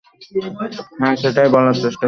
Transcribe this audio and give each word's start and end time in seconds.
হ্যাঁ, 0.99 1.15
সেটাই 1.15 1.49
বলার 1.49 1.75
চেষ্টা 1.75 1.87
করছি। 1.87 1.99